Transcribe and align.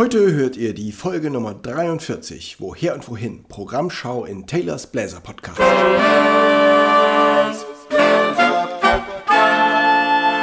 Heute 0.00 0.32
hört 0.32 0.56
ihr 0.56 0.72
die 0.72 0.92
Folge 0.92 1.28
Nummer 1.28 1.52
43, 1.52 2.58
Woher 2.58 2.94
und 2.94 3.06
Wohin, 3.06 3.44
Programmschau 3.44 4.24
in 4.24 4.46
Taylors 4.46 4.86
Bläser 4.86 5.20
Podcast. 5.20 5.58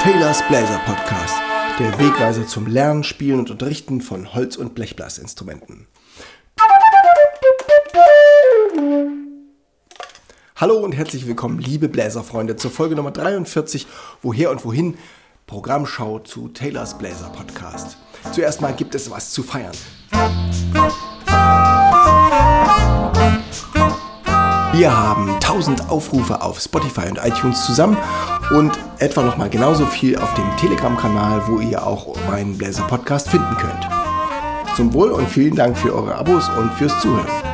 Taylors 0.03 0.47
Bläser 0.47 0.79
Podcast, 0.85 1.33
der 1.79 1.91
Wegweiser 1.97 2.45
zum 2.45 2.67
Lernen, 2.67 3.03
Spielen 3.03 3.39
und 3.39 3.49
Unterrichten 3.49 4.01
von 4.01 4.35
Holz- 4.35 4.57
und 4.57 4.75
Blechblasinstrumenten. 4.75 5.87
Hallo 10.55 10.77
und 10.77 10.91
herzlich 10.91 11.25
willkommen, 11.25 11.57
liebe 11.57 11.89
Bläserfreunde, 11.89 12.57
zur 12.57 12.69
Folge 12.69 12.95
Nummer 12.95 13.09
43, 13.09 13.87
Woher 14.21 14.51
und 14.51 14.63
Wohin, 14.63 14.99
Programmschau 15.47 16.19
zu 16.19 16.49
Taylors 16.49 16.97
Bläser 16.97 17.29
Podcast. 17.29 17.95
Zuerst 18.33 18.59
mal 18.59 18.73
gibt 18.73 18.93
es 18.95 19.09
was 19.09 19.31
zu 19.31 19.43
feiern. 19.43 19.71
Wir 24.73 24.95
haben 24.95 25.29
1000 25.35 25.89
Aufrufe 25.89 26.41
auf 26.41 26.59
Spotify 26.59 27.07
und 27.09 27.19
iTunes 27.23 27.65
zusammen 27.65 27.95
und 28.57 28.77
etwa 28.99 29.23
noch 29.23 29.37
mal 29.37 29.49
genauso 29.49 29.85
viel 29.85 30.17
auf 30.17 30.33
dem 30.33 30.53
Telegram-Kanal, 30.57 31.47
wo 31.47 31.61
ihr 31.61 31.81
auch 31.81 32.17
meinen 32.29 32.57
Bläser 32.57 32.83
Podcast 32.83 33.29
finden 33.29 33.55
könnt. 33.55 33.87
Zum 34.75 34.93
Wohl 34.93 35.11
und 35.11 35.29
vielen 35.29 35.55
Dank 35.55 35.77
für 35.77 35.95
eure 35.95 36.15
Abos 36.15 36.49
und 36.49 36.73
fürs 36.73 36.99
Zuhören. 36.99 37.46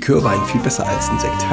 Likörwein 0.00 0.42
viel 0.46 0.62
besser 0.62 0.88
als 0.88 1.10
ein 1.10 1.18
Sekt. 1.18 1.44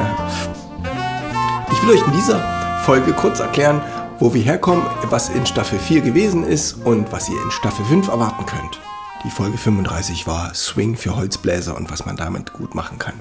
Ich 1.69 1.83
will 1.83 1.95
euch 1.95 2.07
in 2.07 2.13
dieser 2.13 2.39
Folge 2.85 3.11
kurz 3.11 3.41
erklären, 3.41 3.81
wo 4.19 4.33
wir 4.33 4.41
herkommen, 4.41 4.85
was 5.09 5.27
in 5.27 5.45
Staffel 5.45 5.77
4 5.77 5.99
gewesen 5.99 6.47
ist 6.47 6.85
und 6.85 7.11
was 7.11 7.27
ihr 7.27 7.35
in 7.43 7.51
Staffel 7.51 7.83
5 7.83 8.07
erwarten 8.07 8.45
könnt. 8.45 8.79
Die 9.25 9.29
Folge 9.29 9.57
35 9.57 10.27
war 10.27 10.53
Swing 10.53 10.95
für 10.95 11.17
Holzbläser 11.17 11.75
und 11.75 11.91
was 11.91 12.05
man 12.05 12.15
damit 12.15 12.53
gut 12.53 12.73
machen 12.73 12.97
kann. 12.97 13.15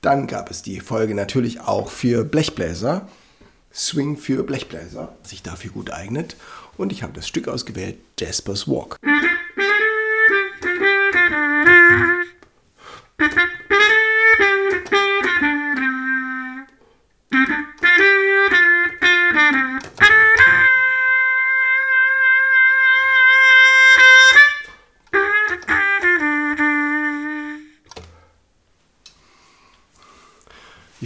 Dann 0.00 0.26
gab 0.26 0.50
es 0.50 0.62
die 0.62 0.80
Folge 0.80 1.14
natürlich 1.14 1.60
auch 1.60 1.90
für 1.90 2.24
Blechbläser. 2.24 3.08
Swing 3.72 4.16
für 4.16 4.42
Blechbläser, 4.42 5.14
sich 5.22 5.42
dafür 5.42 5.70
gut 5.70 5.90
eignet. 5.92 6.36
Und 6.76 6.90
ich 6.90 7.02
habe 7.02 7.12
das 7.12 7.28
Stück 7.28 7.46
ausgewählt, 7.48 7.98
Jasper's 8.18 8.66
Walk. 8.66 8.96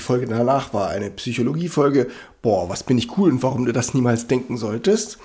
Folge 0.04 0.26
danach 0.26 0.72
war 0.72 0.90
eine 0.90 1.10
Psychologiefolge. 1.10 2.08
Boah, 2.42 2.68
was 2.68 2.84
bin 2.84 2.98
ich 2.98 3.16
cool 3.16 3.30
und 3.30 3.42
warum 3.42 3.64
du 3.64 3.72
das 3.72 3.94
niemals 3.94 4.26
denken 4.26 4.56
solltest. 4.56 5.18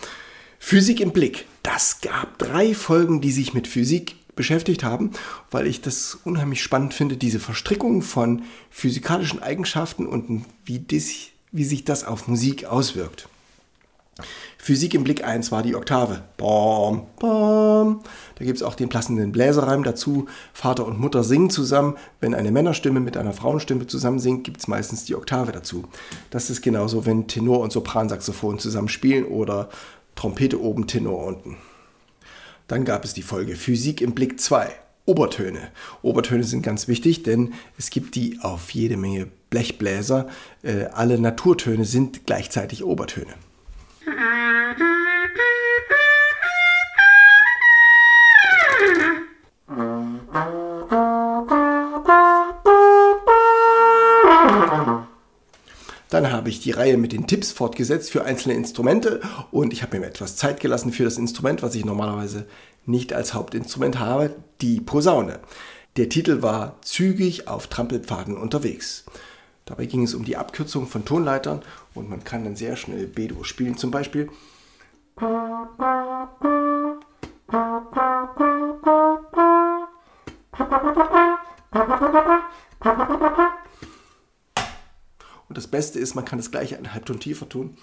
Physik 0.57 0.99
im 0.99 1.11
Blick. 1.11 1.45
Das 1.63 2.01
gab 2.01 2.37
drei 2.37 2.73
Folgen, 2.73 3.21
die 3.21 3.31
sich 3.31 3.53
mit 3.53 3.67
Physik 3.67 4.15
beschäftigt 4.35 4.83
haben, 4.83 5.11
weil 5.51 5.67
ich 5.67 5.81
das 5.81 6.17
unheimlich 6.23 6.63
spannend 6.63 6.93
finde, 6.93 7.17
diese 7.17 7.39
Verstrickung 7.39 8.01
von 8.01 8.43
physikalischen 8.69 9.43
Eigenschaften 9.43 10.07
und 10.07 10.45
wie, 10.65 10.79
das, 10.79 11.11
wie 11.51 11.65
sich 11.65 11.83
das 11.83 12.05
auf 12.05 12.27
Musik 12.27 12.65
auswirkt. 12.65 13.27
Physik 14.57 14.93
im 14.93 15.03
Blick 15.03 15.23
1 15.23 15.51
war 15.51 15.63
die 15.63 15.75
Oktave. 15.75 16.23
Bom, 16.37 17.07
bom. 17.19 18.01
Da 18.35 18.45
gibt 18.45 18.57
es 18.57 18.63
auch 18.63 18.75
den 18.75 18.89
passenden 18.89 19.31
Bläserreim 19.31 19.83
dazu. 19.83 20.27
Vater 20.53 20.85
und 20.85 20.99
Mutter 20.99 21.23
singen 21.23 21.49
zusammen. 21.49 21.95
Wenn 22.19 22.33
eine 22.33 22.51
Männerstimme 22.51 22.99
mit 22.99 23.17
einer 23.17 23.33
Frauenstimme 23.33 23.87
zusammen 23.87 24.19
singt, 24.19 24.43
gibt 24.43 24.59
es 24.59 24.67
meistens 24.67 25.05
die 25.05 25.15
Oktave 25.15 25.51
dazu. 25.51 25.85
Das 26.29 26.49
ist 26.49 26.61
genauso, 26.61 27.05
wenn 27.05 27.27
Tenor 27.27 27.61
und 27.61 27.71
Sopransaxophon 27.71 28.59
zusammen 28.59 28.89
spielen 28.89 29.25
oder 29.25 29.69
Trompete 30.15 30.61
oben, 30.61 30.87
Tenor 30.87 31.25
unten. 31.25 31.57
Dann 32.67 32.85
gab 32.85 33.03
es 33.03 33.13
die 33.13 33.21
Folge 33.21 33.55
Physik 33.55 34.01
im 34.01 34.13
Blick 34.13 34.39
2. 34.39 34.69
Obertöne. 35.05 35.69
Obertöne 36.03 36.43
sind 36.43 36.61
ganz 36.61 36.87
wichtig, 36.87 37.23
denn 37.23 37.53
es 37.79 37.89
gibt 37.89 38.13
die 38.13 38.37
auf 38.41 38.69
jede 38.69 38.95
Menge 38.95 39.27
Blechbläser. 39.49 40.27
Äh, 40.61 40.85
alle 40.93 41.19
Naturtöne 41.19 41.83
sind 41.83 42.27
gleichzeitig 42.27 42.83
Obertöne. 42.83 43.33
Dann 56.09 56.31
habe 56.31 56.49
ich 56.49 56.59
die 56.59 56.71
Reihe 56.71 56.97
mit 56.97 57.11
den 57.11 57.27
Tipps 57.27 57.51
fortgesetzt 57.51 58.11
für 58.11 58.25
einzelne 58.25 58.55
Instrumente 58.55 59.21
und 59.51 59.73
ich 59.73 59.83
habe 59.83 59.99
mir 59.99 60.07
etwas 60.07 60.35
Zeit 60.35 60.59
gelassen 60.59 60.91
für 60.91 61.03
das 61.03 61.17
Instrument, 61.17 61.61
was 61.61 61.75
ich 61.75 61.85
normalerweise 61.85 62.47
nicht 62.85 63.13
als 63.13 63.33
Hauptinstrument 63.33 63.99
habe, 63.99 64.35
die 64.61 64.81
Posaune. 64.81 65.39
Der 65.97 66.09
Titel 66.09 66.41
war 66.41 66.77
Zügig 66.81 67.47
auf 67.47 67.67
Trampelpfaden 67.67 68.37
unterwegs. 68.37 69.05
Dabei 69.65 69.85
ging 69.85 70.03
es 70.03 70.15
um 70.15 70.25
die 70.25 70.37
Abkürzung 70.37 70.87
von 70.87 71.05
Tonleitern 71.05 71.61
und 71.93 72.09
man 72.09 72.23
kann 72.23 72.43
dann 72.43 72.55
sehr 72.55 72.75
schnell 72.75 73.05
B-Dur 73.05 73.45
spielen. 73.45 73.77
Zum 73.77 73.91
Beispiel. 73.91 74.29
Und 85.47 85.57
das 85.57 85.67
Beste 85.67 85.99
ist, 85.99 86.15
man 86.15 86.25
kann 86.25 86.37
das 86.39 86.51
gleiche 86.51 86.77
einen 86.77 86.93
Halbton 86.93 87.19
tiefer 87.19 87.49
tun. 87.49 87.77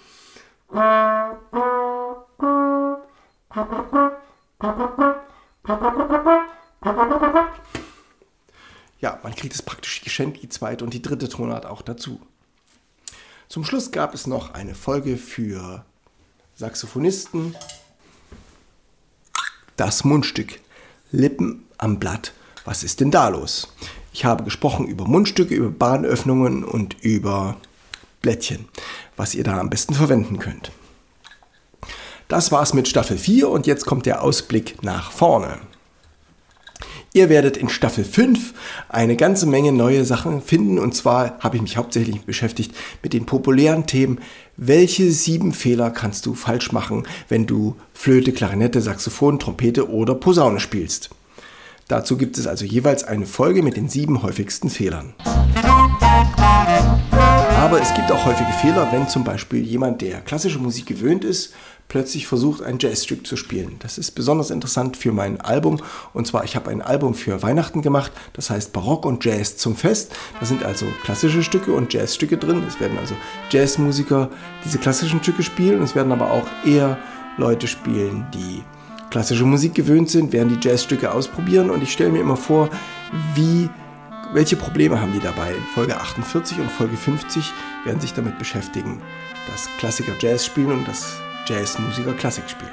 Ja, 8.99 9.19
man 9.21 9.35
kriegt 9.35 9.53
es 9.53 9.61
praktisch 9.61 10.01
geschenkt, 10.01 10.41
die 10.41 10.49
zweite 10.49 10.83
und 10.83 10.93
die 10.93 11.01
dritte 11.01 11.29
Tonart 11.29 11.65
auch 11.65 11.81
dazu. 11.81 12.19
Zum 13.49 13.63
Schluss 13.63 13.91
gab 13.91 14.13
es 14.13 14.27
noch 14.27 14.53
eine 14.53 14.75
Folge 14.75 15.17
für 15.17 15.85
Saxophonisten. 16.55 17.55
Das 19.75 20.03
Mundstück. 20.03 20.59
Lippen 21.11 21.65
am 21.77 21.99
Blatt. 21.99 22.33
Was 22.67 22.83
ist 22.83 22.99
denn 22.99 23.11
da 23.11 23.29
los? 23.29 23.69
Ich 24.11 24.25
habe 24.25 24.43
gesprochen 24.43 24.87
über 24.87 25.05
Mundstücke, 25.07 25.55
über 25.55 25.69
Bahnöffnungen 25.69 26.65
und 26.65 26.97
über 27.01 27.55
Blättchen, 28.21 28.67
was 29.15 29.35
ihr 29.35 29.45
da 29.45 29.57
am 29.57 29.69
besten 29.69 29.93
verwenden 29.93 30.37
könnt. 30.37 30.73
Das 32.27 32.51
war's 32.51 32.73
mit 32.73 32.89
Staffel 32.89 33.17
4 33.17 33.47
und 33.47 33.67
jetzt 33.67 33.85
kommt 33.85 34.05
der 34.05 34.21
Ausblick 34.21 34.83
nach 34.83 35.13
vorne. 35.13 35.59
Ihr 37.13 37.29
werdet 37.29 37.55
in 37.55 37.69
Staffel 37.69 38.03
5 38.03 38.53
eine 38.89 39.15
ganze 39.15 39.45
Menge 39.45 39.71
neue 39.71 40.03
Sachen 40.03 40.41
finden. 40.41 40.77
Und 40.77 40.93
zwar 40.93 41.39
habe 41.39 41.55
ich 41.55 41.61
mich 41.61 41.77
hauptsächlich 41.77 42.23
beschäftigt 42.23 42.75
mit 43.01 43.13
den 43.13 43.25
populären 43.25 43.87
Themen. 43.87 44.19
Welche 44.57 45.09
sieben 45.13 45.53
Fehler 45.53 45.89
kannst 45.89 46.25
du 46.25 46.33
falsch 46.33 46.73
machen, 46.73 47.07
wenn 47.29 47.45
du 47.45 47.77
Flöte, 47.93 48.33
Klarinette, 48.33 48.81
Saxophon, 48.81 49.39
Trompete 49.39 49.89
oder 49.89 50.15
Posaune 50.15 50.59
spielst? 50.59 51.11
Dazu 51.87 52.17
gibt 52.17 52.37
es 52.37 52.47
also 52.47 52.65
jeweils 52.65 53.05
eine 53.05 53.25
Folge 53.25 53.63
mit 53.63 53.77
den 53.77 53.87
sieben 53.87 54.21
häufigsten 54.21 54.69
Fehlern. 54.69 55.13
Aber 57.55 57.81
es 57.81 57.93
gibt 57.93 58.11
auch 58.11 58.25
häufige 58.25 58.51
Fehler, 58.51 58.89
wenn 58.91 59.07
zum 59.07 59.23
Beispiel 59.23 59.63
jemand, 59.63 60.01
der 60.01 60.19
klassische 60.19 60.59
Musik 60.59 60.85
gewöhnt 60.85 61.23
ist, 61.23 61.53
plötzlich 61.87 62.27
versucht, 62.27 62.61
ein 62.61 62.77
Jazzstück 62.79 63.25
zu 63.25 63.37
spielen. 63.37 63.77
Das 63.79 63.97
ist 63.97 64.11
besonders 64.11 64.49
interessant 64.49 64.97
für 64.97 65.13
mein 65.13 65.39
Album. 65.39 65.81
Und 66.13 66.27
zwar, 66.27 66.43
ich 66.43 66.57
habe 66.57 66.69
ein 66.71 66.81
Album 66.81 67.13
für 67.13 67.41
Weihnachten 67.41 67.81
gemacht, 67.81 68.11
das 68.33 68.49
heißt 68.49 68.73
Barock 68.73 69.05
und 69.05 69.23
Jazz 69.23 69.55
zum 69.55 69.77
Fest. 69.77 70.13
Da 70.41 70.45
sind 70.45 70.63
also 70.63 70.85
klassische 71.03 71.41
Stücke 71.41 71.71
und 71.71 71.93
Jazzstücke 71.93 72.37
drin. 72.37 72.63
Es 72.67 72.81
werden 72.81 72.97
also 72.97 73.15
Jazzmusiker 73.49 74.29
diese 74.65 74.77
klassischen 74.77 75.21
Stücke 75.23 75.43
spielen. 75.43 75.81
Es 75.81 75.95
werden 75.95 76.11
aber 76.11 76.31
auch 76.31 76.47
eher 76.65 76.97
Leute 77.37 77.67
spielen, 77.67 78.27
die 78.33 78.61
klassische 79.17 79.45
Musik 79.45 79.73
gewöhnt 79.73 80.11
sind, 80.11 80.31
werden 80.31 80.49
die 80.49 80.67
Jazzstücke 80.67 81.11
ausprobieren. 81.11 81.71
Und 81.71 81.81
ich 81.81 81.91
stelle 81.91 82.11
mir 82.11 82.19
immer 82.19 82.37
vor, 82.37 82.69
wie 83.33 83.67
welche 84.31 84.55
Probleme 84.55 85.01
haben 85.01 85.11
die 85.11 85.19
dabei? 85.19 85.55
Folge 85.73 85.97
48 85.97 86.59
und 86.59 86.69
Folge 86.69 86.95
50 86.95 87.51
werden 87.83 87.99
sich 87.99 88.13
damit 88.13 88.37
beschäftigen, 88.37 89.01
dass 89.49 89.67
Klassiker 89.79 90.11
Jazz 90.19 90.45
spielen 90.45 90.71
und 90.71 90.87
dass 90.87 91.19
Jazzmusiker 91.47 92.13
Klassik 92.13 92.47
spielen. 92.47 92.69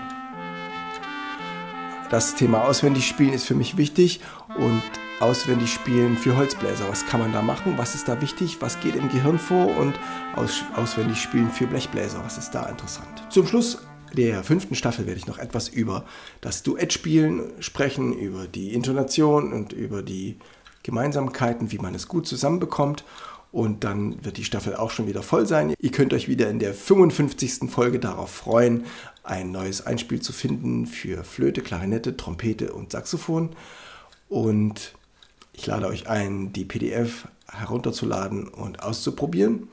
Das 2.10 2.34
Thema 2.34 2.64
auswendig 2.64 3.08
spielen 3.08 3.32
ist 3.32 3.46
für 3.46 3.54
mich 3.54 3.78
wichtig 3.78 4.20
und 4.58 4.82
auswendig 5.20 5.72
spielen 5.72 6.18
für 6.18 6.36
Holzbläser. 6.36 6.84
Was 6.90 7.06
kann 7.06 7.20
man 7.20 7.32
da 7.32 7.40
machen? 7.40 7.78
Was 7.78 7.94
ist 7.94 8.06
da 8.06 8.20
wichtig? 8.20 8.58
Was 8.60 8.80
geht 8.80 8.96
im 8.96 9.08
Gehirn 9.08 9.38
vor? 9.38 9.74
Und 9.78 9.98
aus, 10.36 10.62
auswendig 10.76 11.22
spielen 11.22 11.50
für 11.50 11.66
Blechbläser. 11.66 12.20
Was 12.22 12.36
ist 12.36 12.50
da 12.50 12.66
interessant? 12.66 13.24
Zum 13.30 13.46
Schluss 13.46 13.78
der 14.16 14.44
fünften 14.44 14.74
Staffel 14.74 15.06
werde 15.06 15.18
ich 15.18 15.26
noch 15.26 15.38
etwas 15.38 15.68
über 15.68 16.04
das 16.40 16.62
Duettspielen 16.62 17.52
sprechen, 17.60 18.12
über 18.12 18.46
die 18.46 18.74
Intonation 18.74 19.52
und 19.52 19.72
über 19.72 20.02
die 20.02 20.38
Gemeinsamkeiten, 20.82 21.72
wie 21.72 21.78
man 21.78 21.94
es 21.94 22.08
gut 22.08 22.26
zusammenbekommt. 22.26 23.04
Und 23.52 23.84
dann 23.84 24.24
wird 24.24 24.36
die 24.36 24.44
Staffel 24.44 24.74
auch 24.74 24.90
schon 24.90 25.06
wieder 25.06 25.22
voll 25.22 25.46
sein. 25.46 25.74
Ihr 25.78 25.92
könnt 25.92 26.12
euch 26.12 26.28
wieder 26.28 26.50
in 26.50 26.58
der 26.58 26.74
55. 26.74 27.70
Folge 27.70 28.00
darauf 28.00 28.30
freuen, 28.30 28.84
ein 29.22 29.52
neues 29.52 29.86
Einspiel 29.86 30.20
zu 30.20 30.32
finden 30.32 30.86
für 30.86 31.22
Flöte, 31.22 31.62
Klarinette, 31.62 32.16
Trompete 32.16 32.72
und 32.72 32.92
Saxophon. 32.92 33.50
Und 34.28 34.94
ich 35.52 35.66
lade 35.66 35.86
euch 35.86 36.08
ein, 36.08 36.52
die 36.52 36.64
PDF 36.64 37.28
herunterzuladen 37.48 38.48
und 38.48 38.82
auszuprobieren. 38.82 39.68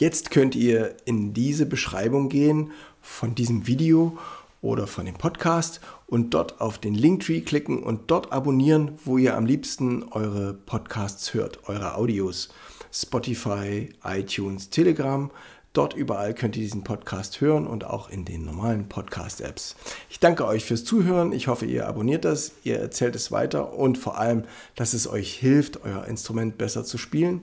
Jetzt 0.00 0.30
könnt 0.30 0.54
ihr 0.54 0.96
in 1.04 1.34
diese 1.34 1.66
Beschreibung 1.66 2.30
gehen 2.30 2.72
von 3.02 3.34
diesem 3.34 3.66
Video 3.66 4.16
oder 4.62 4.86
von 4.86 5.04
dem 5.04 5.16
Podcast 5.16 5.82
und 6.06 6.32
dort 6.32 6.62
auf 6.62 6.78
den 6.78 6.94
Linktree 6.94 7.42
klicken 7.42 7.82
und 7.82 8.10
dort 8.10 8.32
abonnieren, 8.32 8.92
wo 9.04 9.18
ihr 9.18 9.36
am 9.36 9.44
liebsten 9.44 10.04
eure 10.04 10.54
Podcasts 10.54 11.34
hört, 11.34 11.68
eure 11.68 11.96
Audios. 11.96 12.48
Spotify, 12.90 13.90
iTunes, 14.02 14.70
Telegram. 14.70 15.30
Dort 15.74 15.92
überall 15.92 16.32
könnt 16.32 16.56
ihr 16.56 16.62
diesen 16.62 16.82
Podcast 16.82 17.42
hören 17.42 17.66
und 17.66 17.84
auch 17.84 18.08
in 18.08 18.24
den 18.24 18.46
normalen 18.46 18.88
Podcast-Apps. 18.88 19.76
Ich 20.08 20.18
danke 20.18 20.46
euch 20.46 20.64
fürs 20.64 20.86
Zuhören. 20.86 21.32
Ich 21.32 21.46
hoffe, 21.46 21.66
ihr 21.66 21.86
abonniert 21.86 22.24
das, 22.24 22.52
ihr 22.64 22.78
erzählt 22.78 23.16
es 23.16 23.32
weiter 23.32 23.74
und 23.74 23.98
vor 23.98 24.16
allem, 24.16 24.44
dass 24.76 24.94
es 24.94 25.06
euch 25.06 25.34
hilft, 25.34 25.84
euer 25.84 26.06
Instrument 26.06 26.56
besser 26.56 26.84
zu 26.84 26.96
spielen. 26.96 27.42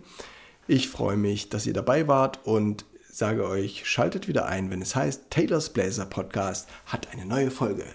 Ich 0.69 0.89
freue 0.89 1.15
mich, 1.15 1.47
dass 1.47 1.65
ihr 1.65 1.71
dabei 1.71 2.09
wart 2.09 2.45
und 2.45 2.83
sage 3.09 3.47
euch, 3.47 3.89
schaltet 3.89 4.27
wieder 4.27 4.47
ein, 4.47 4.69
wenn 4.69 4.81
es 4.81 4.97
heißt, 4.97 5.29
Taylor's 5.29 5.69
Blazer 5.69 6.05
Podcast 6.05 6.67
hat 6.87 7.07
eine 7.13 7.25
neue 7.25 7.51
Folge. 7.51 7.85